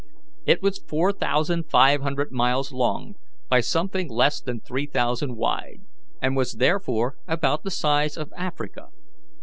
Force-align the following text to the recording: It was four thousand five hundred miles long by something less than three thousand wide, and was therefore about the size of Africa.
It 0.47 0.63
was 0.63 0.79
four 0.87 1.11
thousand 1.13 1.69
five 1.69 2.01
hundred 2.01 2.31
miles 2.31 2.71
long 2.73 3.13
by 3.49 3.59
something 3.61 4.09
less 4.09 4.41
than 4.41 4.59
three 4.59 4.87
thousand 4.87 5.35
wide, 5.35 5.81
and 6.19 6.35
was 6.35 6.53
therefore 6.53 7.17
about 7.27 7.61
the 7.61 7.69
size 7.69 8.17
of 8.17 8.33
Africa. 8.35 8.87